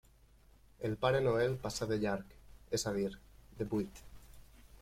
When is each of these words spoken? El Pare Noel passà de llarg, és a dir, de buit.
El 0.89 0.95
Pare 1.03 1.19
Noel 1.25 1.53
passà 1.67 1.89
de 1.93 1.99
llarg, 2.05 2.35
és 2.79 2.89
a 2.93 2.97
dir, 2.99 3.09
de 3.61 3.73
buit. 3.75 4.07